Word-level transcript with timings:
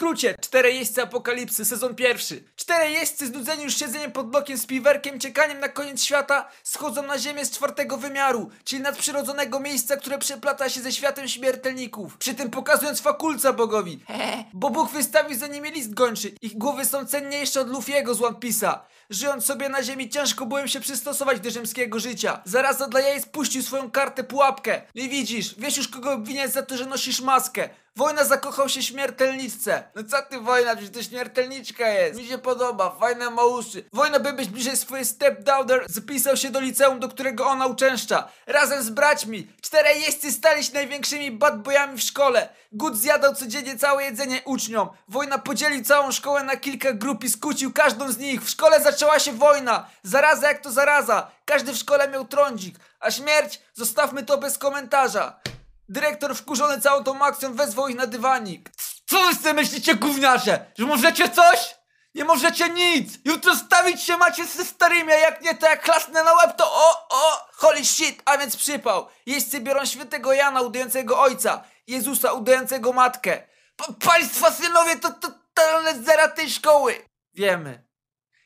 skrócie, 0.00 0.34
cztery 0.40 0.72
jeźdźcy 0.72 1.02
apokalipsy, 1.02 1.64
sezon 1.64 1.94
pierwszy. 1.94 2.44
Cztery 2.56 2.90
jeźdźcy 2.90 3.26
znudzeni 3.26 3.64
już 3.64 3.76
siedzeniem 3.76 4.12
pod 4.12 4.30
blokiem 4.30 4.58
z 4.58 4.66
piwerkiem, 4.66 5.20
ciekaniem 5.20 5.60
na 5.60 5.68
koniec 5.68 6.02
świata, 6.02 6.48
schodzą 6.62 7.02
na 7.02 7.18
ziemię 7.18 7.44
z 7.44 7.50
czwartego 7.50 7.96
wymiaru, 7.96 8.50
czyli 8.64 8.82
nadprzyrodzonego 8.82 9.60
miejsca, 9.60 9.96
które 9.96 10.18
przeplata 10.18 10.68
się 10.68 10.80
ze 10.80 10.92
światem 10.92 11.28
śmiertelników. 11.28 12.16
Przy 12.16 12.34
tym 12.34 12.50
pokazując 12.50 13.00
fakulca 13.00 13.52
bogowi. 13.52 14.04
Bo 14.52 14.70
Bóg 14.70 14.90
wystawił 14.90 15.38
za 15.38 15.46
nimi 15.46 15.70
list 15.70 15.94
gończy. 15.94 16.32
Ich 16.42 16.58
głowy 16.58 16.84
są 16.84 17.06
cenniejsze 17.06 17.60
od 17.60 17.68
Luffy'ego 17.68 18.14
z 18.14 18.22
One 18.22 18.36
Piece'a. 18.36 18.78
Żyjąc 19.10 19.44
sobie 19.44 19.68
na 19.68 19.82
ziemi, 19.82 20.10
ciężko 20.10 20.46
byłem 20.46 20.68
się 20.68 20.80
przystosować 20.80 21.40
do 21.40 21.50
ziemskiego 21.50 21.98
życia. 21.98 22.40
Zaraza 22.44 22.88
dla 22.88 23.00
jaj 23.00 23.22
spuścił 23.22 23.62
swoją 23.62 23.90
kartę 23.90 24.24
pułapkę. 24.24 24.82
I 24.94 25.08
widzisz, 25.08 25.54
wiesz 25.58 25.76
już 25.76 25.88
kogo 25.88 26.12
obwiniać 26.12 26.52
za 26.52 26.62
to, 26.62 26.76
że 26.76 26.86
nosisz 26.86 27.20
maskę. 27.20 27.68
Wojna 27.96 28.24
zakochał 28.24 28.68
się 28.68 28.82
śmiertelniczce. 28.82 29.84
No 29.94 30.04
co 30.04 30.22
ty 30.22 30.40
wojna, 30.40 30.76
przecież 30.76 30.94
to 30.94 31.02
śmiertelniczka 31.02 31.88
jest. 31.88 32.18
Mi 32.20 32.26
się 32.26 32.38
podoba, 32.38 32.96
fajne 33.00 33.30
ma 33.30 33.44
uszy. 33.44 33.84
Wojna 33.92 34.20
by 34.20 34.32
być 34.32 34.48
bliżej 34.48 34.76
swojej 34.76 35.04
stepdaughter 35.04 35.84
zapisał 35.88 36.36
się 36.36 36.50
do 36.50 36.60
liceum, 36.60 37.00
do 37.00 37.08
którego 37.08 37.46
ona 37.46 37.66
uczęszcza. 37.66 38.28
Razem 38.46 38.82
z 38.82 38.90
braćmi. 38.90 39.52
Czterej 39.62 40.00
jeźdźcy 40.00 40.32
stali 40.32 40.64
się 40.64 40.72
największymi 40.74 41.30
bad 41.30 41.62
boyami 41.62 41.98
w 41.98 42.02
szkole. 42.02 42.48
Gut 42.72 42.96
zjadał 42.96 43.34
codziennie 43.34 43.78
całe 43.78 44.04
jedzenie 44.04 44.42
uczniom. 44.44 44.88
Wojna 45.08 45.38
podzielił 45.38 45.84
całą 45.84 46.12
szkołę 46.12 46.44
na 46.44 46.56
kilka 46.56 46.92
grup 46.92 47.24
i 47.24 47.30
skłócił 47.30 47.72
każdą 47.72 48.12
z 48.12 48.18
nich. 48.18 48.42
W 48.42 48.50
szkole 48.50 48.82
zaczęła 48.82 49.18
się 49.18 49.32
wojna. 49.32 49.86
Zaraza 50.02 50.48
jak 50.48 50.62
to 50.62 50.72
zaraza. 50.72 51.30
Każdy 51.44 51.72
w 51.72 51.76
szkole 51.76 52.08
miał 52.08 52.24
trądzik. 52.24 52.78
A 53.00 53.10
śmierć? 53.10 53.60
Zostawmy 53.74 54.22
to 54.22 54.38
bez 54.38 54.58
komentarza. 54.58 55.40
Dyrektor 55.90 56.36
wkurzony 56.36 56.80
całą 56.80 57.04
tą 57.04 57.24
akcją 57.24 57.54
wezwał 57.54 57.88
ich 57.88 57.96
na 57.96 58.06
dywanik. 58.06 58.70
Co 59.06 59.26
wy 59.26 59.34
sobie 59.34 59.54
myślicie, 59.54 59.94
gówniarze? 59.94 60.72
Że 60.78 60.86
możecie 60.86 61.28
coś? 61.28 61.74
Nie 62.14 62.24
możecie 62.24 62.68
nic! 62.68 63.18
Jutro 63.24 63.56
stawić 63.56 64.02
się 64.02 64.16
macie 64.16 64.46
ze 64.46 64.64
starymi, 64.64 65.12
a 65.12 65.16
jak 65.16 65.42
nie, 65.42 65.54
to 65.54 65.66
jak 65.66 65.82
klasnę 65.82 66.24
na 66.24 66.34
łeb, 66.34 66.56
to 66.56 66.72
o, 66.72 67.08
o, 67.10 67.48
holy 67.52 67.84
shit, 67.84 68.22
a 68.24 68.38
więc 68.38 68.56
przypał. 68.56 69.08
Jeźdźcy 69.26 69.60
biorą 69.60 69.84
świętego 69.84 70.32
Jana 70.32 70.60
udającego 70.60 71.20
ojca, 71.20 71.64
Jezusa 71.86 72.32
udającego 72.32 72.92
matkę. 72.92 73.42
Pa 73.76 73.84
państwa 74.06 74.50
synowie 74.50 74.96
to 74.96 75.10
totalne 75.10 76.02
zera 76.02 76.28
tej 76.28 76.50
szkoły. 76.50 77.04
Wiemy. 77.34 77.84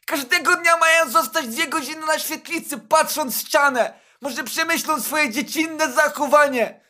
Każdego 0.06 0.56
dnia 0.56 0.76
mają 0.76 1.10
zostać 1.10 1.46
dwie 1.46 1.66
godziny 1.66 2.06
na 2.06 2.18
świetlicy, 2.18 2.78
patrząc 2.78 3.36
w 3.36 3.40
ścianę. 3.48 3.94
Może 4.20 4.44
przemyślą 4.44 5.00
swoje 5.00 5.30
dziecinne 5.30 5.92
zachowanie. 5.92 6.83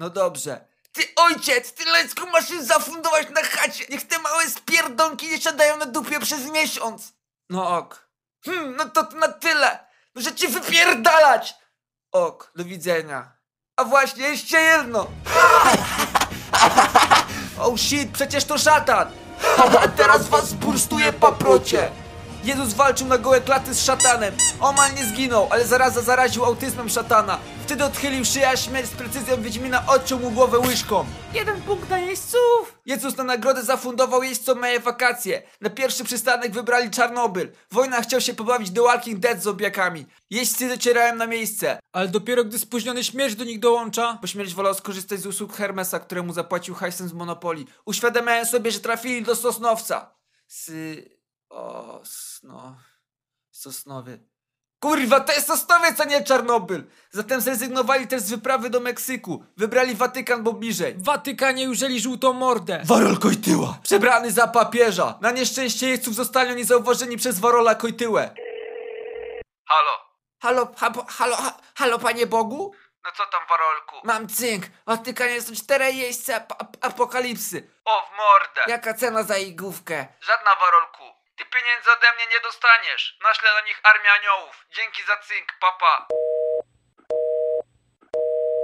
No 0.00 0.10
dobrze. 0.10 0.64
Ty 0.92 1.02
ojciec, 1.16 1.72
ty 1.72 1.84
lecku 1.84 2.26
masz 2.26 2.50
im 2.50 2.64
zafundować 2.64 3.26
na 3.30 3.42
chacie. 3.42 3.84
Niech 3.90 4.06
te 4.06 4.18
małe 4.18 4.50
spierdonki 4.50 5.28
nie 5.28 5.40
siadają 5.40 5.76
na 5.76 5.86
dupie 5.86 6.20
przez 6.20 6.46
miesiąc. 6.46 7.12
No 7.50 7.78
ok. 7.78 8.08
Hmm, 8.44 8.76
no 8.76 8.84
to 8.84 9.02
na 9.02 9.28
tyle. 9.28 9.78
Muszę 10.14 10.34
ci 10.34 10.48
wypierdalać. 10.48 11.54
Ok, 12.12 12.52
do 12.56 12.64
widzenia. 12.64 13.32
A 13.76 13.84
właśnie, 13.84 14.28
jeszcze 14.28 14.60
jedno. 14.60 15.06
Oh 17.62 17.78
shit, 17.78 18.10
przecież 18.12 18.44
to 18.44 18.58
szatan. 18.58 19.10
A 19.80 19.88
teraz 19.88 20.28
was 20.28 20.48
zburstuje 20.48 21.12
paprocie. 21.12 21.90
Jezus 22.44 22.74
walczył 22.74 23.06
na 23.06 23.18
gołe 23.18 23.40
klaty 23.40 23.74
z 23.74 23.84
szatanem. 23.84 24.34
Omal 24.60 24.94
nie 24.94 25.04
zginął, 25.04 25.48
ale 25.50 25.66
zaraza 25.66 26.02
zaraził 26.02 26.44
autyzmem 26.44 26.88
szatana. 26.88 27.38
Wtedy 27.64 27.84
odchylił 27.84 28.24
szyja, 28.24 28.56
śmierć 28.56 28.88
z 28.88 28.94
precyzją 28.94 29.42
Wiedźmina 29.42 29.86
odciął 29.86 30.18
mu 30.18 30.30
głowę 30.30 30.58
łyżką. 30.58 31.04
Jeden 31.34 31.62
punkt 31.62 31.88
dla 31.88 31.98
jeźdźców. 31.98 32.78
Jezus 32.86 33.16
na 33.16 33.24
nagrodę 33.24 33.62
zafundował 33.62 34.22
jeźdźcom 34.22 34.60
moje 34.60 34.80
wakacje. 34.80 35.42
Na 35.60 35.70
pierwszy 35.70 36.04
przystanek 36.04 36.52
wybrali 36.52 36.90
Czarnobyl. 36.90 37.52
Wojna 37.70 38.02
chciał 38.02 38.20
się 38.20 38.34
pobawić 38.34 38.70
do 38.70 38.84
Walking 38.84 39.18
Dead 39.18 39.40
z 39.40 39.42
zombiakami. 39.42 40.06
Jeźdźcy 40.30 40.68
docierałem 40.68 41.16
na 41.16 41.26
miejsce. 41.26 41.78
Ale 41.92 42.08
dopiero 42.08 42.44
gdy 42.44 42.58
spóźniony 42.58 43.04
śmierć 43.04 43.34
do 43.34 43.44
nich 43.44 43.60
dołącza, 43.60 44.18
bo 44.20 44.26
śmierć 44.26 44.54
wolał 44.54 44.74
skorzystać 44.74 45.20
z 45.20 45.26
usług 45.26 45.56
Hermesa, 45.56 46.00
któremu 46.00 46.32
zapłacił 46.32 46.74
hajsem 46.74 47.08
z 47.08 47.12
Monopolii. 47.12 47.66
Uświadamiałem 47.84 48.46
sobie, 48.46 48.70
że 48.70 48.80
trafili 48.80 49.22
do 49.22 49.36
Sosnowca. 49.36 50.14
Sy... 50.46 51.19
O, 51.50 52.00
no. 52.42 52.76
Sosnowy. 53.50 54.18
Kurwa, 54.80 55.20
to 55.20 55.32
jest 55.32 55.46
Sosnowiec, 55.46 56.00
a 56.00 56.04
nie 56.04 56.24
Czarnobyl! 56.24 56.84
Zatem 57.10 57.40
zrezygnowali 57.40 58.06
też 58.08 58.22
z 58.22 58.30
wyprawy 58.30 58.70
do 58.70 58.80
Meksyku. 58.80 59.44
Wybrali 59.56 59.94
Watykan, 59.94 60.42
bo 60.42 60.52
bliżej. 60.52 60.94
W 60.94 61.04
Watykanie 61.04 61.70
użyli 61.70 62.00
żółtą 62.00 62.32
mordę. 62.32 62.80
Warol 62.84 63.18
Kojtyła! 63.18 63.78
Przebrany 63.82 64.32
za 64.32 64.48
papieża. 64.48 65.18
Na 65.20 65.30
nieszczęście 65.30 65.88
jeźdźców 65.88 66.14
zostali 66.14 66.50
oni 66.50 66.64
zauważeni 66.64 67.16
przez 67.16 67.38
Warola 67.40 67.74
Kojtyłę. 67.74 68.34
Halo. 69.68 69.90
Halo, 70.42 70.72
halo, 70.76 71.04
halo, 71.08 71.36
ha- 71.36 71.56
halo, 71.74 71.98
panie 71.98 72.26
Bogu? 72.26 72.72
No 73.04 73.10
co 73.16 73.22
tam, 73.26 73.40
Warolku? 73.48 73.96
Mam 74.06 74.28
cynk. 74.28 74.64
Watykanie 74.86 75.42
są 75.42 75.54
cztery 75.54 75.92
jeźdźce 75.92 76.36
ap- 76.36 76.52
ap- 76.62 76.76
apokalipsy. 76.80 77.70
O, 77.84 77.90
w 78.02 78.10
mordę! 78.16 78.60
Jaka 78.72 78.94
cena 78.94 79.22
za 79.22 79.36
igłówkę? 79.38 80.06
Żadna, 80.20 80.50
Warolku. 80.60 81.19
Ty 81.40 81.46
pieniędzy 81.46 81.90
ode 81.90 82.06
mnie 82.16 82.26
nie 82.34 82.40
dostaniesz. 82.40 83.18
Naślę 83.22 83.48
na 83.60 83.66
nich 83.66 83.80
armię 83.82 84.10
aniołów. 84.20 84.66
Dzięki 84.76 85.02
za 85.06 85.16
cynk, 85.16 85.48
papa. 85.60 86.06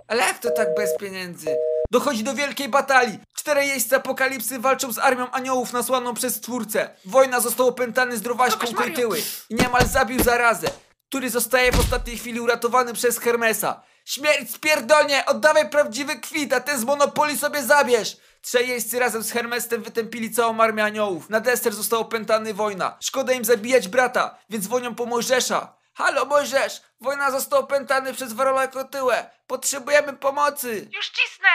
Ale 0.09 0.23
jak 0.23 0.39
to 0.39 0.51
tak 0.51 0.75
bez 0.75 0.97
pieniędzy? 0.97 1.57
Dochodzi 1.91 2.25
do 2.25 2.35
wielkiej 2.35 2.69
batalii. 2.69 3.19
Cztery 3.37 3.67
jeźdźcy 3.67 3.97
apokalipsy 3.97 4.59
walczą 4.59 4.93
z 4.93 4.99
armią 4.99 5.31
aniołów 5.31 5.73
nasłaną 5.73 6.15
przez 6.15 6.37
Stwórcę. 6.37 6.97
Wojna 7.05 7.41
został 7.41 7.69
opętany 7.69 8.17
zdrowaśką 8.17 8.75
Kojtyły 8.75 9.19
i 9.51 9.55
niemal 9.55 9.87
zabił 9.87 10.23
zarazę, 10.23 10.69
który 11.09 11.31
zostaje 11.31 11.73
w 11.73 11.81
ostatniej 11.81 12.19
chwili 12.19 12.41
uratowany 12.41 12.93
przez 12.93 13.21
Hermesa. 13.21 13.83
Śmierć 14.05 14.55
spierdolnie! 14.55 15.27
Oddawaj 15.27 15.71
prawdziwy 15.71 16.21
kwit, 16.21 16.53
a 16.53 16.61
ten 16.61 16.79
z 16.79 16.85
Monopoli 16.85 17.39
sobie 17.39 17.63
zabierz! 17.63 18.17
Trzej 18.47 18.69
jeźdźcy 18.69 18.99
razem 18.99 19.23
z 19.23 19.33
Hermesem 19.33 19.83
wytępili 19.83 20.31
całą 20.31 20.61
armię 20.61 20.84
aniołów. 20.84 21.31
Na 21.31 21.41
deser 21.41 21.75
został 21.75 22.01
opętany 22.01 22.55
wojna. 22.55 22.97
Szkoda 23.01 23.33
im 23.33 23.45
zabijać 23.45 23.89
brata, 23.89 24.39
więc 24.51 24.65
dzwonią 24.65 24.95
po 24.95 25.07
Mojżesza. 25.07 25.77
Halo 25.95 26.25
Mojżesz! 26.25 26.83
Wojna 27.01 27.31
został 27.31 27.61
opętany 27.61 28.15
przez 28.15 28.33
Warola 28.33 28.69
Kotyłę. 28.69 29.31
Potrzebujemy 29.47 30.12
pomocy! 30.12 30.89
Już 30.97 31.09
cisnę! 31.09 31.49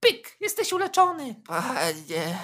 Pyk! 0.00 0.36
Jesteś 0.40 0.72
uleczony! 0.72 1.34
Panie, 1.46 2.38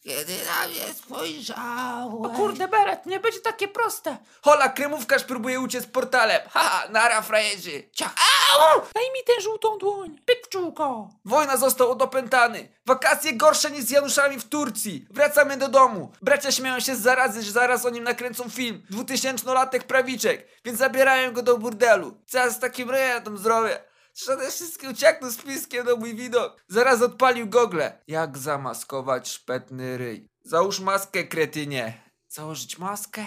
kiedy 0.00 0.38
na 0.44 0.68
mnie 0.68 0.94
spojrzałeś... 0.94 2.26
O 2.26 2.28
kurde, 2.36 2.68
Beret, 2.68 3.06
nie 3.06 3.20
będzie 3.20 3.40
takie 3.40 3.68
proste! 3.68 4.16
Hola, 4.42 4.68
kremówkarz 4.68 5.24
próbuje 5.24 5.60
uciec 5.60 5.86
portalem! 5.86 6.40
Haha, 6.50 6.88
nara 6.88 7.22
frajerzy! 7.22 7.90
Cia... 7.92 8.10
Daj 8.94 9.04
mi 9.04 9.24
tę 9.26 9.42
żółtą 9.42 9.78
dłoń! 9.78 10.18
Pyk, 10.26 10.48
czółko! 10.48 11.08
Wojna 11.24 11.56
został 11.56 11.90
odopętany! 11.90 12.68
Wakacje 12.86 13.32
gorsze 13.32 13.70
niż 13.70 13.84
z 13.84 13.90
Januszami 13.90 14.40
w 14.40 14.48
Turcji! 14.48 15.06
Wracamy 15.10 15.56
do 15.56 15.68
domu! 15.68 16.12
Bracia 16.22 16.52
śmieją 16.52 16.80
się 16.80 16.96
z 16.96 17.00
zarazy, 17.00 17.42
że 17.42 17.52
zaraz 17.52 17.86
o 17.86 17.90
nim 17.90 18.04
nakręcą 18.04 18.50
film. 18.50 18.82
Dwutysięcznolatek 18.90 19.84
prawiczek, 19.84 20.48
więc 20.64 20.78
zabierają 20.78 21.32
go 21.32 21.42
do 21.42 21.58
burdelu. 21.58 22.16
Co 22.26 22.38
ja 22.38 22.50
z 22.50 22.60
takim 22.60 22.90
rejetem 22.90 23.38
zrobię? 23.38 23.84
Przede 24.14 24.50
wszystkim 24.50 24.90
uciekł 24.90 25.30
z 25.30 25.36
piskiem 25.36 25.86
na 25.86 25.96
mój 25.96 26.14
widok. 26.14 26.62
Zaraz 26.68 27.02
odpalił 27.02 27.46
gogle. 27.48 27.98
Jak 28.08 28.38
zamaskować 28.38 29.28
szpetny 29.28 29.98
ryj? 29.98 30.28
Załóż 30.44 30.80
maskę, 30.80 31.24
kretynie. 31.24 32.02
Założyć 32.28 32.78
maskę? 32.78 33.24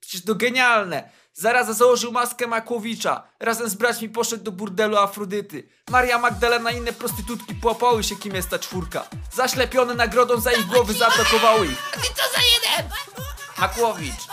Przecież 0.00 0.24
to 0.24 0.34
genialne! 0.34 1.10
Zaraz 1.36 1.76
założył 1.76 2.12
maskę 2.12 2.46
Makłowicza. 2.46 3.22
Razem 3.40 3.68
z 3.68 3.74
braćmi 3.74 4.08
poszedł 4.08 4.44
do 4.44 4.52
burdelu 4.52 4.96
Afrodyty. 4.96 5.68
Maria 5.90 6.18
Magdalena 6.18 6.70
i 6.70 6.76
inne 6.76 6.92
prostytutki 6.92 7.54
połapały 7.54 8.04
się, 8.04 8.16
kim 8.16 8.34
jest 8.34 8.48
ta 8.48 8.58
czwórka. 8.58 9.08
Zaślepione 9.32 9.94
nagrodą 9.94 10.40
za 10.40 10.52
ich 10.52 10.66
głowy 10.66 10.92
zaatakowały 10.92 11.66
ich. 11.66 11.90
Ty 11.92 12.00
co 12.00 12.22
za 12.34 12.40
jeden? 12.54 12.90
Makłowicz. 13.58 14.26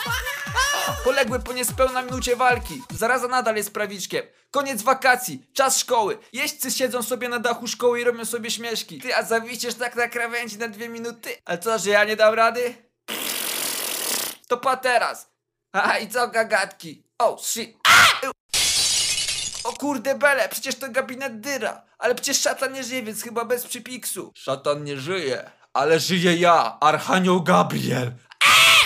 Poległy 1.04 1.40
po 1.40 1.54
niespełna 1.54 2.02
minucie 2.02 2.36
walki. 2.36 2.82
Zaraza 2.98 3.28
nadal 3.28 3.56
jest 3.56 3.74
prawiczkiem. 3.74 4.24
Koniec 4.52 4.82
wakacji, 4.82 5.46
czas 5.54 5.80
szkoły. 5.80 6.18
Jeźdźcy 6.34 6.72
siedzą 6.72 7.04
sobie 7.04 7.30
na 7.30 7.40
dachu 7.40 7.68
szkoły 7.68 8.02
i 8.02 8.04
robią 8.04 8.26
sobie 8.26 8.52
śmieszki. 8.52 9.02
Ty, 9.02 9.16
a 9.16 9.24
zawisisz 9.24 9.74
tak 9.74 9.96
na 9.96 10.08
krawędzi 10.08 10.58
na 10.58 10.68
dwie 10.68 10.90
minuty? 10.90 11.30
A 11.46 11.58
co, 11.58 11.80
że 11.80 11.90
ja 11.90 12.04
nie 12.04 12.16
dam 12.16 12.34
rady? 12.34 12.76
To 14.48 14.58
pa 14.58 14.78
teraz. 14.78 15.31
A 15.74 15.98
i 15.98 16.08
co 16.08 16.28
gagatki? 16.28 17.04
Oh 17.20 17.38
shit. 17.44 17.78
O 19.64 19.74
kurde 19.74 20.16
bele, 20.16 20.50
przecież 20.50 20.76
to 20.76 20.90
gabinet 20.90 21.40
dyra. 21.40 21.82
Ale 21.98 22.16
przecież 22.16 22.40
szatan 22.42 22.74
nie 22.74 22.84
żyje, 22.84 23.04
więc 23.04 23.24
chyba 23.24 23.46
bez 23.46 23.66
przypiksu. 23.68 24.32
Szatan 24.36 24.84
nie 24.84 24.98
żyje, 24.98 25.52
ale 25.74 26.00
żyje 26.00 26.36
ja, 26.36 26.78
Archanioł 26.80 27.44
Gabriel. 27.44 28.12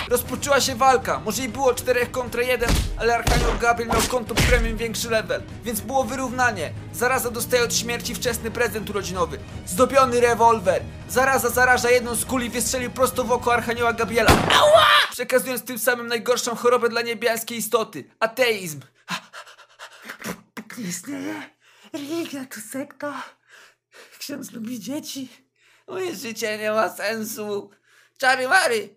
Rozpoczęła 0.07 0.61
się 0.61 0.75
walka, 0.75 1.19
może 1.19 1.43
i 1.43 1.49
było 1.49 1.73
4 1.73 2.07
kontra 2.07 2.41
1, 2.41 2.69
ale 2.97 3.15
Archanioł 3.15 3.51
Gabriel 3.61 3.91
miał 3.91 4.01
konto 4.01 4.35
premium 4.35 4.77
większy 4.77 5.09
level, 5.09 5.43
więc 5.63 5.81
było 5.81 6.03
wyrównanie. 6.03 6.73
Zaraza 6.93 7.31
dostaje 7.31 7.63
od 7.63 7.75
śmierci 7.75 8.15
wczesny 8.15 8.51
prezent 8.51 8.89
urodzinowy. 8.89 9.39
Zdobiony 9.65 10.21
rewolwer. 10.21 10.83
Zaraza 11.09 11.49
zaraża 11.49 11.91
jedną 11.91 12.15
z 12.15 12.25
kuli 12.25 12.47
i 12.47 12.49
wystrzelił 12.49 12.91
prosto 12.91 13.23
w 13.23 13.31
oko 13.31 13.53
Archanioła 13.53 13.93
Gabriela. 13.93 14.31
Ała! 14.51 14.85
Przekazując 15.11 15.65
tym 15.65 15.79
samym 15.79 16.07
najgorszą 16.07 16.55
chorobę 16.55 16.89
dla 16.89 17.01
niebiańskiej 17.01 17.57
istoty. 17.57 18.09
Ateizm. 18.19 18.79
Nie 20.77 20.87
istnieje. 20.87 21.49
Religia 21.93 22.45
to 22.45 22.61
sekta. 22.71 23.23
Ksiądz 24.19 24.51
lubi 24.51 24.79
dzieci. 24.79 25.29
Moje 25.87 26.15
życie 26.15 26.57
nie 26.57 26.71
ma 26.71 26.89
sensu. 26.89 27.71
Czary 28.17 28.47
mary. 28.47 28.95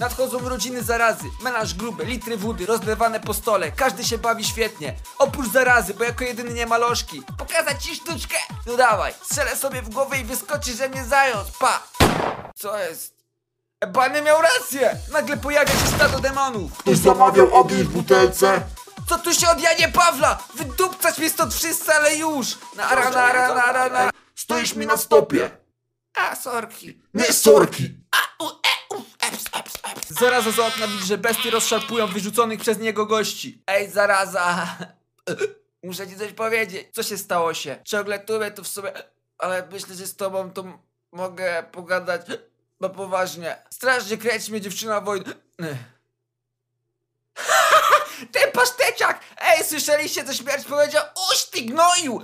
Nadchodzą 0.00 0.48
rodziny 0.48 0.82
zarazy, 0.82 1.24
menaż 1.42 1.74
gruby, 1.74 2.04
litry 2.04 2.36
wody 2.36 2.66
rozlewane 2.66 3.20
po 3.20 3.34
stole, 3.34 3.72
każdy 3.72 4.04
się 4.04 4.18
bawi 4.18 4.44
świetnie. 4.44 4.94
Oprócz 5.18 5.52
zarazy, 5.52 5.94
bo 5.94 6.04
jako 6.04 6.24
jedyny 6.24 6.54
nie 6.54 6.66
ma 6.66 6.78
lożki. 6.78 7.22
Pokazać 7.38 7.84
ci 7.84 7.94
sztuczkę? 7.96 8.36
No 8.66 8.76
dawaj, 8.76 9.14
strzelę 9.24 9.56
sobie 9.56 9.82
w 9.82 9.88
głowę 9.88 10.18
i 10.18 10.24
wyskoczy, 10.24 10.72
że 10.74 10.88
mnie 10.88 11.04
zając, 11.04 11.50
pa! 11.50 11.82
Co 12.56 12.78
jest? 12.78 13.14
Ebany 13.80 14.22
miał 14.22 14.42
rację! 14.42 14.96
Nagle 15.12 15.36
pojawia 15.36 15.72
się 15.72 15.86
stado 15.96 16.20
demonów. 16.20 16.78
Ktoś 16.78 16.98
zamawiał 16.98 17.54
ogień 17.54 17.84
w 17.84 17.88
butelce? 17.88 18.62
Co 19.08 19.18
tu 19.18 19.34
się 19.34 19.48
od 19.48 19.60
Janie 19.60 19.88
Pawla? 19.88 20.38
Wydupcać 20.54 21.18
mnie 21.18 21.30
stąd 21.30 21.54
wszyscy, 21.54 21.94
ale 21.94 22.16
już! 22.16 22.58
Nara, 22.76 23.10
nara, 23.10 23.54
nara, 23.54 23.88
nara. 23.88 24.10
Stoisz 24.34 24.74
mi 24.74 24.86
na 24.86 24.96
stopie. 24.96 25.50
A, 26.14 26.36
sorki. 26.36 27.02
Nie 27.14 27.32
sorki. 27.32 28.04
Zaraza 30.08 30.50
z 30.50 30.58
okna 30.58 30.86
widzi, 30.88 31.06
że 31.06 31.18
bestie 31.18 31.50
rozszarpują 31.50 32.06
wyrzuconych 32.06 32.60
przez 32.60 32.78
niego 32.78 33.06
gości. 33.06 33.62
Ej, 33.66 33.90
zaraza! 33.90 34.76
Muszę 35.82 36.08
ci 36.08 36.16
coś 36.16 36.32
powiedzieć. 36.32 36.88
Co 36.92 37.02
się 37.02 37.18
stało 37.18 37.54
się? 37.54 37.78
Ciągle 37.84 38.18
tłumię 38.18 38.50
to 38.50 38.62
w 38.62 38.68
sobie, 38.68 38.92
ale 39.38 39.68
myślę, 39.72 39.94
że 39.94 40.06
z 40.06 40.16
tobą 40.16 40.50
to 40.50 40.64
mogę 41.12 41.64
pogadać 41.72 42.26
no 42.80 42.90
poważnie. 42.90 43.56
Strasznie 43.70 44.18
kręci 44.18 44.50
mnie 44.50 44.60
dziewczyna 44.60 45.00
wojny. 45.00 45.34
Ten 48.32 48.52
paszteciak! 48.52 49.20
Ej, 49.40 49.64
słyszeliście, 49.64 50.24
co 50.24 50.34
śmierć 50.34 50.64
powiedział? 50.64 51.04
Uś, 51.32 51.44
ty 51.44 51.62
gnoju! 51.62 52.22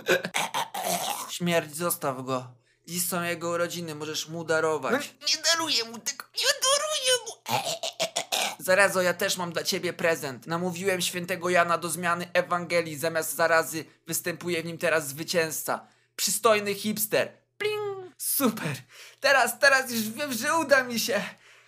Śmierć, 1.31 1.77
zostaw 1.77 2.25
go. 2.25 2.47
Dziś 2.87 3.09
są 3.09 3.23
jego 3.23 3.49
urodziny, 3.49 3.94
możesz 3.94 4.29
mu 4.29 4.44
darować. 4.44 5.15
nie 5.21 5.43
daruję 5.43 5.85
mu 5.85 5.99
tego, 5.99 6.25
nie! 6.43 6.50
Zarazo, 8.58 9.02
ja 9.02 9.14
też 9.14 9.37
mam 9.37 9.52
dla 9.52 9.64
ciebie 9.64 9.93
prezent. 9.93 10.47
Namówiłem 10.47 11.00
świętego 11.00 11.50
Jana 11.50 11.79
do 11.79 11.88
zmiany 11.88 12.29
Ewangelii. 12.32 12.97
Zamiast 12.97 13.37
zarazy 13.37 13.85
występuje 14.06 14.62
w 14.62 14.64
nim 14.64 14.79
teraz 14.79 15.08
zwycięzca. 15.08 15.87
Przystojny 16.17 16.75
hipster. 16.75 17.32
Pling! 17.58 18.14
Super! 18.19 18.76
Teraz, 19.20 19.58
teraz 19.58 19.91
już 19.91 20.08
wiem, 20.11 20.32
że 20.32 20.56
uda 20.56 20.85
mi 20.85 21.00
się. 21.00 21.23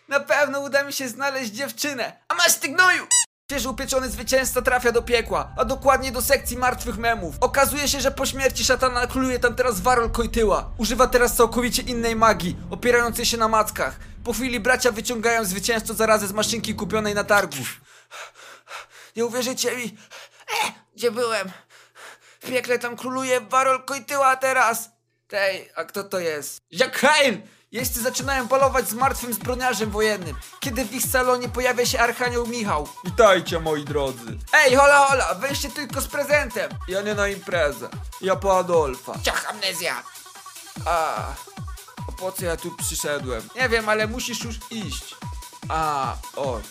Na 0.09 0.21
pewno 0.21 0.61
uda 0.61 0.85
mi 0.85 0.93
się 0.93 1.09
znaleźć 1.09 1.51
dziewczynę. 1.53 2.13
A 2.29 2.35
masz 2.35 2.55
ty 2.55 2.69
gnoju! 2.69 3.07
Świeżo 3.51 3.71
upieczony 3.71 4.11
zwycięzca 4.11 4.63
trafia 4.63 4.93
do 4.93 5.03
piekła, 5.03 5.53
a 5.57 5.65
dokładnie 5.65 6.13
do 6.13 6.23
sekcji 6.23 6.57
martwych 6.57 6.99
memów. 6.99 7.35
Okazuje 7.41 7.89
się, 7.89 8.01
że 8.01 8.11
po 8.11 8.27
śmierci 8.27 8.65
szatana 8.65 9.07
króluje 9.07 9.39
tam 9.39 9.55
teraz 9.55 9.81
Warol 9.81 10.11
Kojtyła. 10.11 10.71
Używa 10.79 11.07
teraz 11.07 11.37
całkowicie 11.37 11.83
innej 11.83 12.17
magii, 12.17 12.57
opierającej 12.71 13.27
się 13.27 13.37
na 13.37 13.49
mackach. 13.49 13.97
Po 14.25 14.33
chwili 14.33 14.61
bracia 14.61 14.93
wyciągają 14.93 15.45
zwycięzcę 15.45 15.95
zarazę 15.95 16.27
z 16.27 16.33
maszynki 16.33 16.75
kupionej 16.75 17.15
na 17.15 17.25
targu. 17.25 17.57
Nie 19.17 19.27
uwierzycie 19.27 19.77
mi. 19.77 19.85
E, 20.65 20.73
gdzie 20.97 21.11
byłem? 21.11 21.51
W 22.41 22.47
piekle 22.47 22.79
tam 22.79 22.97
króluje 22.97 23.41
Warol 23.41 23.85
Kojtyła 23.85 24.37
teraz. 24.37 24.91
Tej, 25.33 25.71
a 25.77 25.85
kto 25.85 26.05
to 26.05 26.19
jest? 26.19 26.61
Jack 26.71 26.99
Hale! 26.99 27.41
Jeźdźcy 27.73 28.03
zaczynają 28.03 28.49
polować 28.49 28.89
z 28.89 28.95
martwym 28.95 29.33
zbrojniarzem 29.33 29.91
wojennym, 29.91 30.37
kiedy 30.61 30.85
w 30.85 30.93
ich 30.95 31.07
salonie 31.07 31.49
pojawia 31.49 31.87
się 31.87 32.01
Archanioł 32.01 32.47
Michał. 32.47 32.89
Witajcie 33.05 33.61
moi 33.61 33.85
drodzy. 33.85 34.39
Ej, 34.53 34.75
hola 34.75 35.07
hola, 35.07 35.35
weźcie 35.35 35.71
tylko 35.71 36.01
z 36.01 36.07
prezentem. 36.09 36.71
Ja 36.89 37.01
nie 37.03 37.15
na 37.15 37.29
imprezę. 37.29 37.89
Ja 38.21 38.37
po 38.37 38.59
Adolfa. 38.59 39.19
Ciach, 39.23 39.51
amnezja. 39.51 40.03
A, 40.87 41.17
a 42.09 42.13
po 42.19 42.33
co 42.33 42.45
ja 42.45 42.57
tu 42.57 42.77
przyszedłem? 42.77 43.49
Nie 43.57 43.69
wiem, 43.69 43.89
ale 43.89 44.07
musisz 44.07 44.45
już 44.45 44.57
iść. 44.71 45.17
A, 45.69 46.15
ok. 46.37 46.63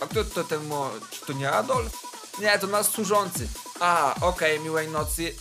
A 0.00 0.06
kto 0.06 0.24
to 0.24 0.44
ten 0.44 0.66
mo... 0.66 0.90
Czy 1.10 1.26
to 1.26 1.32
nie 1.32 1.50
Adolf? 1.50 1.92
Nie, 2.40 2.58
to 2.58 2.66
nasz 2.66 2.86
służący. 2.86 3.48
A, 3.80 4.14
okej, 4.20 4.60
miłej 4.60 4.88
nocy. 4.88 5.34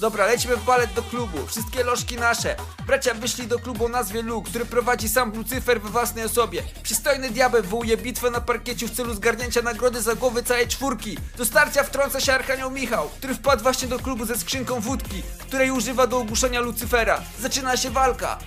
Dobra, 0.00 0.26
lecimy 0.26 0.56
w 0.56 0.64
balet 0.64 0.92
do 0.92 1.02
klubu. 1.02 1.46
Wszystkie 1.46 1.84
lożki 1.84 2.16
nasze. 2.16 2.56
Bracia 2.86 3.14
wyszli 3.14 3.46
do 3.46 3.58
klubu 3.58 3.84
o 3.84 3.88
nazwie 3.88 4.22
Luke, 4.22 4.50
który 4.50 4.64
prowadzi 4.64 5.08
sam 5.08 5.32
Lucyfer 5.36 5.80
we 5.80 5.88
własnej 5.88 6.24
osobie. 6.24 6.62
Przystojny 6.82 7.30
diabeł 7.30 7.62
wywołuje 7.62 7.96
bitwę 7.96 8.30
na 8.30 8.40
parkiecie 8.40 8.86
w 8.86 8.96
celu 8.96 9.14
zgarnięcia 9.14 9.62
nagrody 9.62 10.02
za 10.02 10.14
głowy 10.14 10.42
całej 10.42 10.68
czwórki. 10.68 11.18
Do 11.36 11.44
starcia 11.44 11.82
wtrąca 11.82 12.20
się 12.20 12.34
Archanioł 12.34 12.70
Michał, 12.70 13.08
który 13.18 13.34
wpadł 13.34 13.62
właśnie 13.62 13.88
do 13.88 13.98
klubu 13.98 14.24
ze 14.26 14.38
skrzynką 14.38 14.80
wódki, 14.80 15.22
której 15.40 15.70
używa 15.70 16.06
do 16.06 16.18
ogłuszenia 16.18 16.60
Lucyfera. 16.60 17.20
Zaczyna 17.40 17.76
się 17.76 17.90
walka. 17.90 18.38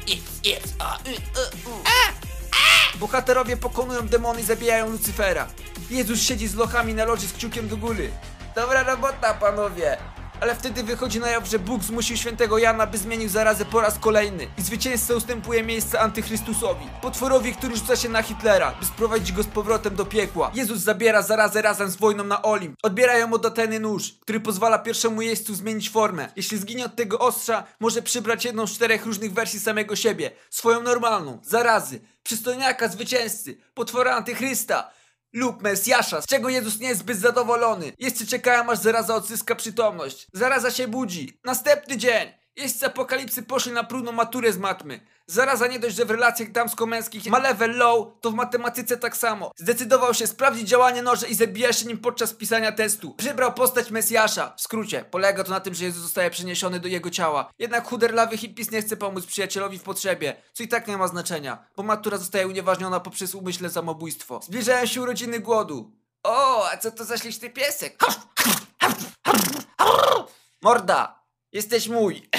Bohaterowie 2.96 3.58
pokonują 3.58 4.08
demony 4.08 4.42
i 4.42 4.44
zabijają 4.44 4.90
Lucyfera. 4.90 5.48
Jezus 5.90 6.22
siedzi 6.22 6.48
z 6.48 6.56
lochami 6.56 6.94
na 6.94 7.06
loży 7.06 7.28
z 7.28 7.34
kciukiem 7.34 7.68
do 7.68 7.78
góry. 7.78 8.12
Dobra 8.56 8.84
robota, 8.84 9.34
panowie! 9.34 9.98
Ale 10.42 10.56
wtedy 10.56 10.84
wychodzi 10.84 11.19
na 11.19 11.30
jaw, 11.30 11.48
że 11.48 11.60
Bóg 11.60 11.84
zmusił 11.84 12.18
świętego 12.18 12.57
Jana, 12.57 12.88
by 12.88 12.98
zmienił 12.98 13.30
zarazę 13.30 13.66
po 13.66 13.81
raz 13.81 14.00
kolejny. 14.00 14.48
I 14.57 14.62
zwycięzca 14.62 15.13
ustępuje 15.16 15.63
miejsce 15.63 16.00
antychrystusowi. 16.00 16.86
Potworowi, 17.01 17.56
który 17.56 17.75
rzuca 17.75 17.95
się 17.95 18.10
na 18.10 18.22
Hitlera, 18.22 18.72
by 18.80 18.86
sprowadzić 18.86 19.31
go 19.31 19.44
z 19.44 19.48
powrotem 19.48 19.95
do 19.95 20.06
piekła. 20.06 20.51
Jezus 20.54 20.80
zabiera 20.80 21.22
zarazę 21.22 21.62
razem 21.62 21.89
z 21.89 21.95
wojną 21.95 22.24
na 22.24 22.42
Olimp. 22.42 22.75
Odbierają 22.84 23.28
mu 23.28 23.38
dateny 23.38 23.80
nóż, 23.80 24.13
który 24.22 24.39
pozwala 24.39 24.80
pierwszemu 24.80 25.22
jeźdźcu 25.22 25.56
zmienić 25.56 25.89
formę. 25.89 26.30
Jeśli 26.36 26.57
zginie 26.57 26.86
od 26.86 26.95
tego 26.95 27.19
ostrza, 27.19 27.63
może 27.80 28.01
przybrać 28.01 28.45
jedną 28.45 28.68
z 28.68 28.72
czterech 28.72 29.06
różnych 29.06 29.33
wersji 29.33 29.60
samego 29.60 29.95
siebie. 29.95 30.31
Swoją 30.50 30.83
normalną, 30.83 31.40
zarazy, 31.44 32.00
przystojniaka 32.24 32.88
zwycięzcy, 32.88 33.57
potwora 33.74 34.16
antychrysta, 34.16 34.92
lub 35.38 35.62
Mesjasza, 35.62 36.22
z 36.22 36.25
czego 36.25 36.50
Jezus 36.50 36.80
nie 36.80 36.88
jest 36.88 37.00
zbyt 37.00 37.18
zadowolony. 37.19 37.94
Jeźdźcy 38.00 38.28
czekają 38.28 38.69
aż 38.69 38.80
zaraza 38.80 39.16
odzyska 39.16 39.56
przytomność. 39.56 40.28
Zaraza 40.34 40.72
się 40.72 40.88
budzi. 40.88 41.39
Następny 41.44 41.98
dzień. 41.98 42.47
Jeźdźcy 42.57 42.86
apokalipsy 42.86 43.44
poszli 43.44 43.71
na 43.71 43.83
próbną 43.83 44.12
maturę 44.12 44.54
z 44.54 44.57
matmy. 44.57 45.00
Zaraza 45.27 45.68
nie 45.68 45.80
dość, 45.80 45.95
że 45.95 46.06
w 46.06 46.12
relacjach 46.12 46.51
damsko-męskich 46.51 47.25
ma 47.25 47.39
level 47.39 47.77
low, 47.77 48.07
to 48.21 48.31
w 48.31 48.33
matematyce 48.33 48.97
tak 48.97 49.18
samo. 49.18 49.52
Zdecydował 49.56 50.14
się 50.14 50.28
sprawdzić 50.28 50.69
działanie 50.69 51.02
noża 51.02 51.28
i 51.28 51.35
zabija 51.35 51.73
się 51.73 51.85
nim 51.85 51.97
podczas 51.97 52.33
pisania 52.33 52.71
testu. 52.71 53.14
Przybrał 53.14 53.54
postać 53.54 53.92
Mesjasza. 53.92 54.54
W 54.57 54.61
skrócie, 54.61 55.06
polega 55.11 55.44
to 55.44 55.52
na 55.52 55.59
tym, 55.59 55.73
że 55.73 55.85
Jezus 55.85 56.04
zostaje 56.04 56.30
przeniesiony 56.30 56.80
do 56.80 56.87
jego 56.87 57.09
ciała. 57.09 57.52
Jednak 57.59 57.87
chuderlawy 57.87 58.37
hippies 58.37 58.71
nie 58.71 58.81
chce 58.81 58.97
pomóc 58.97 59.26
przyjacielowi 59.26 59.80
w 59.80 59.83
potrzebie, 59.83 60.35
co 60.54 60.64
i 60.64 60.68
tak 60.68 60.87
nie 60.87 60.97
ma 60.97 61.07
znaczenia, 61.07 61.66
bo 61.76 61.83
matura 61.83 62.18
zostaje 62.18 62.47
unieważniona 62.47 62.99
poprzez 62.99 63.35
umyślne 63.35 63.69
samobójstwo. 63.69 64.40
Zbliżają 64.44 64.85
się 64.85 65.02
urodziny 65.02 65.40
głodu. 65.40 65.92
O, 66.23 66.69
a 66.69 66.78
co 66.78 66.92
to 66.92 67.06
za 67.06 67.18
śliczny 67.18 67.49
piesek? 67.49 67.97
Morda, 70.61 71.17
jesteś 71.57 71.87
mój. 71.87 72.30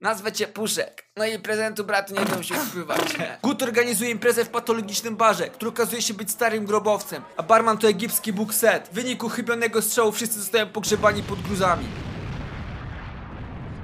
Nazwę 0.00 0.32
cię 0.32 0.48
Puszek. 0.48 1.04
No 1.16 1.26
i 1.26 1.38
prezentu 1.38 1.84
bratu 1.84 2.14
nie 2.14 2.24
dał 2.24 2.42
się 2.42 2.54
wpływać. 2.54 3.00
Gut 3.42 3.62
organizuje 3.62 4.10
imprezę 4.10 4.44
w 4.44 4.48
patologicznym 4.48 5.16
barze, 5.16 5.48
który 5.48 5.68
okazuje 5.68 6.02
się 6.02 6.14
być 6.14 6.30
starym 6.30 6.64
grobowcem, 6.64 7.22
a 7.36 7.42
barman 7.42 7.78
to 7.78 7.88
egipski 7.88 8.32
Bóg 8.32 8.54
Set. 8.54 8.88
W 8.88 8.94
wyniku 8.94 9.28
chybionego 9.28 9.82
strzału 9.82 10.12
wszyscy 10.12 10.40
zostają 10.40 10.66
pogrzebani 10.66 11.22
pod 11.22 11.42
gruzami. 11.42 11.86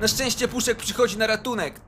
Na 0.00 0.08
szczęście 0.08 0.48
Puszek 0.48 0.78
przychodzi 0.78 1.18
na 1.18 1.26
ratunek. 1.26 1.80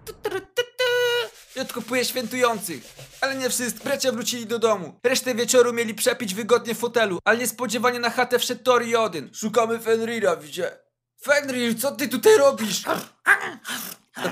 I 1.59 1.61
odkopuje 1.61 2.05
świętujących. 2.05 2.83
Ale 3.21 3.37
nie 3.37 3.51
wszyscy. 3.51 3.85
Bracia 3.85 4.13
wrócili 4.13 4.47
do 4.47 4.59
domu. 4.59 5.01
Resztę 5.05 5.35
wieczoru 5.35 5.73
mieli 5.73 5.95
przepić 5.95 6.35
wygodnie 6.35 6.75
w 6.75 6.79
fotelu, 6.79 7.19
ale 7.25 7.39
niespodziewanie 7.39 7.99
na 7.99 8.11
chatę 8.11 8.39
wszedł 8.39 8.63
Tori 8.63 8.89
i 8.89 8.97
Odyn. 8.97 9.31
Szukamy 9.35 9.79
Fenrira, 9.79 10.37
widzie. 10.37 10.79
Fenrir, 11.23 11.81
co 11.81 11.93
ty 11.93 12.09
tutaj 12.09 12.37
robisz? 12.37 12.85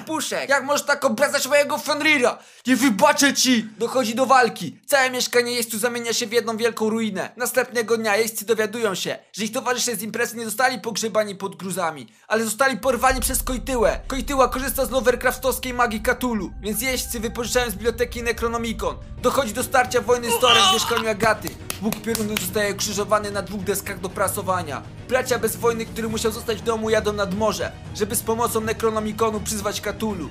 Puszek, 0.07 0.49
jak 0.49 0.65
możesz 0.65 0.87
tak 0.87 1.05
obracać 1.05 1.49
mojego 1.49 1.79
Fenrira? 1.79 2.39
Nie 2.67 2.77
wybaczę 2.77 3.35
ci! 3.35 3.69
Dochodzi 3.79 4.15
do 4.15 4.27
walki. 4.27 4.79
Całe 4.87 5.11
mieszkanie 5.11 5.53
jeźdźców 5.53 5.81
zamienia 5.81 6.13
się 6.13 6.27
w 6.27 6.33
jedną 6.33 6.57
wielką 6.57 6.91
ruinę. 6.91 7.31
Następnego 7.37 7.97
dnia 7.97 8.17
jeźdźcy 8.17 8.47
dowiadują 8.47 8.95
się, 8.95 9.19
że 9.33 9.45
ich 9.45 9.53
towarzysze 9.53 9.97
z 9.97 10.03
imprezy 10.03 10.37
nie 10.37 10.45
zostali 10.45 10.81
pogrzebani 10.81 11.35
pod 11.35 11.57
gruzami, 11.57 12.07
ale 12.29 12.45
zostali 12.45 12.77
porwani 12.77 13.21
przez 13.21 13.43
Kojtyłę. 13.43 14.01
Kojtyła 14.07 14.49
korzysta 14.49 14.87
z 14.87 14.91
Lovercraftowskiej 14.91 15.75
magii 15.75 16.01
Katulu, 16.01 16.51
więc 16.61 16.83
jeźdźcy 16.83 17.21
wypożyczają 17.21 17.71
z 17.71 17.75
biblioteki 17.75 18.23
Necronomicon. 18.23 18.97
Dochodzi 19.23 19.53
do 19.53 19.63
starcia 19.63 20.01
wojny 20.01 20.31
z 20.31 20.41
Torem 20.41 20.63
w 20.71 20.73
mieszkaniu 20.75 21.09
Agaty. 21.09 21.66
Łuk 21.83 21.97
piorunny 22.03 22.37
zostaje 22.37 22.75
krzyżowany 22.75 23.31
na 23.31 23.43
dwóch 23.43 23.61
deskach 23.65 24.01
do 24.01 24.09
prasowania. 24.09 24.83
Bracia 25.09 25.39
bez 25.39 25.57
wojny, 25.57 25.87
który 25.87 26.09
musiał 26.09 26.33
zostać 26.33 26.59
w 26.59 26.65
domu, 26.65 26.91
jadą 26.91 27.13
nad 27.13 27.35
morze, 27.35 27.73
żeby 27.95 28.17
z 28.17 28.23
pomocą 28.23 28.61
Necronomiconu 28.61 29.41
przyzwać 29.41 29.81
Katulu. 29.81 30.29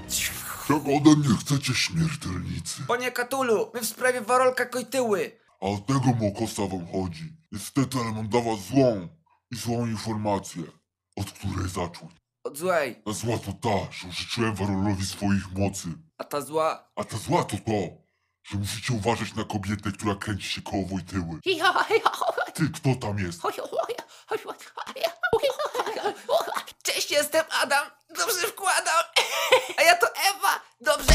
Czego 0.68 0.80
ode 0.98 1.16
mnie 1.16 1.38
chcecie, 1.42 1.74
śmiertelnicy? 1.74 2.82
Panie 2.88 3.12
Katulu, 3.12 3.72
my 3.74 3.82
w 3.82 3.86
sprawie 3.86 4.22
Warolka 4.22 4.66
Kojtyły. 4.66 5.32
A 5.62 5.66
o 5.66 5.78
tego 5.78 6.06
Mokosa 6.22 6.62
wam 6.68 6.88
chodzi. 6.92 7.34
Niestety, 7.52 7.98
ale 8.00 8.12
mam 8.12 8.28
dla 8.28 8.42
was 8.42 8.60
złą 8.60 9.08
i 9.52 9.56
złą 9.56 9.86
informację, 9.86 10.64
od 11.16 11.32
której 11.32 11.70
zacząć. 11.70 12.12
Od 12.44 12.58
złej, 12.58 12.96
Ta 13.06 13.12
zła 13.14 13.38
to 13.38 13.54
ta, 13.54 13.92
że 13.92 14.08
użyczyłem 14.08 14.56
Warolowi 14.56 15.06
swoich 15.06 15.52
mocy. 15.58 15.88
a 16.18 16.24
ta 16.24 16.42
zła... 16.42 16.88
A 16.96 17.04
ta 17.04 17.18
zła 17.18 17.44
to 17.44 17.58
to, 17.58 18.05
że 18.46 18.58
musicie 18.58 18.94
uważać 18.94 19.34
na 19.34 19.44
kobietę, 19.44 19.92
która 19.92 20.16
kręci 20.16 20.50
się 20.50 20.62
koło 20.62 20.86
Wojtyły. 20.86 21.40
Ty, 22.54 22.70
kto 22.76 22.96
tam 22.96 23.20
jest? 23.20 23.42
Cześć, 26.84 27.12
jestem 27.12 27.46
Adam. 27.62 27.88
Dobrze 28.18 28.48
wkładam. 28.48 29.04
A 29.78 29.82
ja 29.82 29.96
to 29.96 30.08
Ewa. 30.08 30.62
Dobrze. 30.82 31.14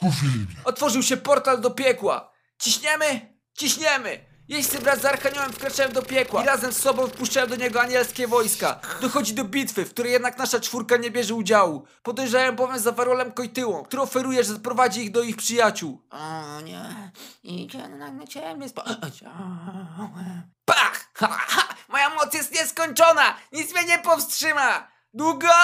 Kufili 0.00 0.38
mnie. 0.38 0.56
Otworzył 0.64 1.02
się 1.02 1.16
portal 1.16 1.60
do 1.60 1.70
piekła. 1.70 2.32
Ciśniemy? 2.58 3.36
Ciśniemy. 3.58 4.31
Jeźdźcy 4.52 4.78
wraz 4.78 5.00
z 5.00 5.04
Archaniołem 5.04 5.52
wkraczają 5.52 5.92
do 5.92 6.02
piekła 6.02 6.42
i 6.42 6.46
razem 6.46 6.72
z 6.72 6.76
sobą 6.76 7.06
wpuszczają 7.06 7.46
do 7.46 7.56
niego 7.56 7.80
anielskie 7.80 8.28
wojska. 8.28 8.80
Dochodzi 9.00 9.34
do 9.34 9.44
bitwy, 9.44 9.84
w 9.84 9.90
której 9.90 10.12
jednak 10.12 10.38
nasza 10.38 10.60
czwórka 10.60 10.96
nie 10.96 11.10
bierze 11.10 11.34
udziału. 11.34 11.86
Podejrzają 12.02 12.56
bowiem 12.56 12.78
za 12.78 12.92
Warolem 12.92 13.32
Kojtyłą, 13.32 13.82
który 13.82 14.02
oferuje, 14.02 14.44
że 14.44 14.52
zaprowadzi 14.52 15.00
ich 15.00 15.10
do 15.10 15.22
ich 15.22 15.36
przyjaciół. 15.36 16.02
O 16.10 16.60
nie, 16.60 17.12
idzie 17.42 17.88
na 17.88 18.26
ciemny. 18.26 18.66
Pach! 20.64 21.10
Ha, 21.14 21.28
ha! 21.28 21.74
Moja 21.88 22.10
moc 22.10 22.34
jest 22.34 22.54
nieskończona! 22.54 23.36
Nic 23.52 23.72
mnie 23.72 23.84
nie 23.84 23.98
powstrzyma! 23.98 24.88
Długa! 25.14 25.54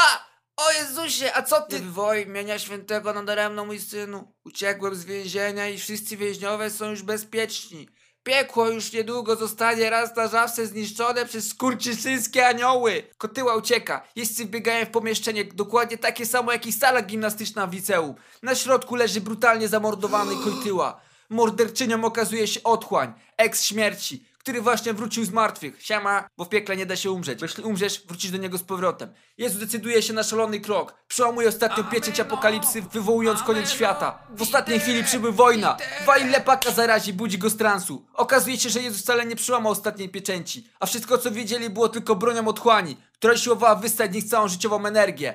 O 0.56 0.72
Jezusie, 0.72 1.34
a 1.34 1.42
co 1.42 1.60
ty? 1.60 1.80
Woj 1.80 2.22
imienia 2.22 2.58
świętego 2.58 3.12
nadaremno, 3.12 3.64
mój 3.64 3.80
synu. 3.80 4.34
Uciekłem 4.44 4.94
z 4.94 5.04
więzienia 5.04 5.68
i 5.68 5.78
wszyscy 5.78 6.16
więźniowie 6.16 6.70
są 6.70 6.90
już 6.90 7.02
bezpieczni. 7.02 7.88
Piekło 8.28 8.68
już 8.68 8.92
niedługo 8.92 9.36
zostanie 9.36 9.90
raz 9.90 10.16
na 10.16 10.28
zawsze 10.28 10.66
zniszczone 10.66 11.26
przez 11.26 11.48
skurczyszyńskie 11.48 12.46
anioły. 12.46 13.02
Kotyła 13.18 13.56
ucieka. 13.56 14.02
Jeźdźcy 14.16 14.44
wbiegają 14.44 14.86
w 14.86 14.90
pomieszczenie, 14.90 15.44
dokładnie 15.44 15.98
takie 15.98 16.26
samo 16.26 16.52
jak 16.52 16.66
i 16.66 16.72
sala 16.72 17.02
gimnastyczna 17.02 17.66
w 17.66 17.72
liceum. 17.72 18.14
Na 18.42 18.54
środku 18.54 18.94
leży 18.94 19.20
brutalnie 19.20 19.68
zamordowany 19.68 20.34
Kojtyła. 20.44 21.00
Morderczynią 21.30 22.04
okazuje 22.04 22.46
się 22.46 22.62
otchłań, 22.62 23.12
ex 23.36 23.64
śmierci, 23.64 24.24
który 24.48 24.62
właśnie 24.62 24.94
wrócił 24.94 25.24
z 25.24 25.30
martwych. 25.30 25.82
Siema, 25.82 26.28
bo 26.36 26.44
w 26.44 26.48
piekle 26.48 26.76
nie 26.76 26.86
da 26.86 26.96
się 26.96 27.10
umrzeć. 27.10 27.38
Bo 27.40 27.46
jeśli 27.46 27.64
umrzesz, 27.64 28.02
wrócisz 28.06 28.30
do 28.30 28.38
niego 28.38 28.58
z 28.58 28.62
powrotem. 28.62 29.14
Jezus 29.38 29.60
decyduje 29.60 30.02
się 30.02 30.12
na 30.12 30.22
szalony 30.22 30.60
krok. 30.60 30.94
Przełamuje 31.08 31.48
ostatnią 31.48 31.84
pieczęć 31.84 32.20
apokalipsy, 32.20 32.82
wywołując 32.82 33.42
koniec 33.42 33.70
świata. 33.70 34.18
W 34.30 34.42
ostatniej 34.42 34.80
chwili 34.80 35.04
przybył 35.04 35.32
wojna. 35.32 35.76
Wali 36.06 36.30
lepaka 36.30 36.70
zarazi, 36.70 37.12
budzi 37.12 37.38
go 37.38 37.50
z 37.50 37.56
transu. 37.56 38.06
Okazuje 38.14 38.58
się, 38.58 38.70
że 38.70 38.80
Jezus 38.80 39.02
wcale 39.02 39.26
nie 39.26 39.36
przełamał 39.36 39.72
ostatniej 39.72 40.08
pieczęci. 40.08 40.70
A 40.80 40.86
wszystko, 40.86 41.18
co 41.18 41.30
wiedzieli, 41.30 41.70
było 41.70 41.88
tylko 41.88 42.16
bronią 42.16 42.48
otchłani, 42.48 42.96
która 43.14 43.36
siłowała 43.36 43.74
wystać 43.74 44.10
z 44.10 44.14
nich 44.14 44.24
całą 44.24 44.48
życiową 44.48 44.86
energię. 44.86 45.34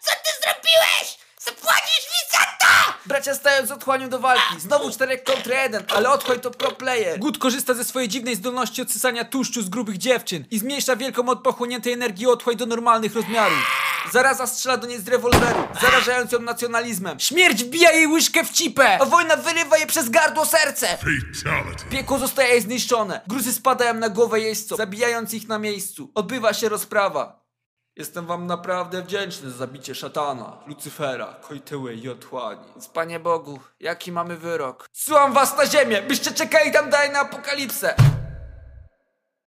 Co 0.00 0.10
ty 0.10 0.30
zrobiłeś? 0.42 1.18
Zapłacisz 1.40 2.06
mi 2.10 2.30
za 2.32 2.66
to! 2.66 2.94
Bracia 3.22 3.40
stają 3.40 3.66
z 3.66 3.70
otchłanią 3.70 4.08
do 4.08 4.18
walki. 4.18 4.60
Znowu 4.60 4.90
4 4.90 5.18
kontra 5.18 5.62
1, 5.62 5.84
ale 5.94 6.10
otchłań 6.10 6.40
to 6.40 6.50
pro 6.50 6.72
player. 6.72 7.18
Good 7.18 7.38
korzysta 7.38 7.74
ze 7.74 7.84
swojej 7.84 8.08
dziwnej 8.08 8.36
zdolności 8.36 8.82
odsysania 8.82 9.24
tłuszczu 9.24 9.62
z 9.62 9.68
grubych 9.68 9.98
dziewczyn 9.98 10.44
i 10.50 10.58
zmniejsza 10.58 10.96
wielką 10.96 11.28
od 11.28 11.42
pochłoniętej 11.42 11.92
energii 11.92 12.26
otchłań 12.26 12.56
do 12.56 12.66
normalnych 12.66 13.14
rozmiarów. 13.14 13.58
Zaraza 14.12 14.46
strzela 14.46 14.76
do 14.76 14.86
niej 14.86 15.00
z 15.00 15.08
rewolweru, 15.08 15.68
zarażając 15.82 16.32
ją 16.32 16.38
nacjonalizmem. 16.38 17.20
Śmierć 17.20 17.64
wbija 17.64 17.92
jej 17.92 18.06
łyżkę 18.06 18.44
w 18.44 18.50
cipę, 18.50 18.98
a 19.00 19.04
wojna 19.04 19.36
wyrywa 19.36 19.78
jej 19.78 19.86
przez 19.86 20.08
gardło 20.08 20.46
serce. 20.46 20.98
Piekło 21.90 22.18
zostaje 22.18 22.48
jej 22.48 22.60
zniszczone. 22.60 23.20
Gruzy 23.26 23.52
spadają 23.52 23.94
na 23.94 24.08
głowę 24.08 24.40
jeźdźcom, 24.40 24.78
zabijając 24.78 25.34
ich 25.34 25.48
na 25.48 25.58
miejscu. 25.58 26.10
Odbywa 26.14 26.54
się 26.54 26.68
rozprawa. 26.68 27.41
Jestem 27.96 28.26
wam 28.26 28.46
naprawdę 28.46 29.02
wdzięczny 29.02 29.50
za 29.50 29.56
zabicie 29.56 29.94
szatana, 29.94 30.58
Lucyfera, 30.66 31.26
Kojtyły 31.40 31.94
i 31.94 32.08
otchłani. 32.08 32.64
Więc 32.70 32.88
Panie 32.88 33.20
Bogu, 33.20 33.60
jaki 33.80 34.12
mamy 34.12 34.36
wyrok? 34.36 34.88
Zsyłam 34.92 35.32
was 35.32 35.56
na 35.56 35.66
ziemię, 35.66 36.02
byście 36.02 36.30
czekali 36.32 36.72
tam 36.72 36.90
dalej 36.90 37.10
na 37.10 37.20
apokalipsę! 37.20 37.94